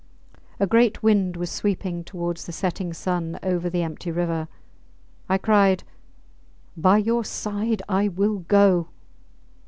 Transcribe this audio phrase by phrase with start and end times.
[0.59, 4.47] A great wind was sweeping towards the setting sun over the empty river.
[5.29, 5.83] I cried,
[6.75, 8.87] By your side I will go!